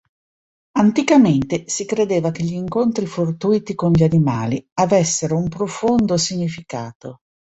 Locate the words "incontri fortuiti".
2.55-3.75